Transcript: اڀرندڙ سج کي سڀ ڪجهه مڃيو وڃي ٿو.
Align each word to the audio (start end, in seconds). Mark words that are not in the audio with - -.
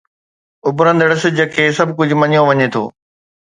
اڀرندڙ 0.67 1.09
سج 1.21 1.37
کي 1.53 1.63
سڀ 1.77 1.89
ڪجهه 1.97 2.19
مڃيو 2.21 2.41
وڃي 2.49 2.67
ٿو. 2.73 2.83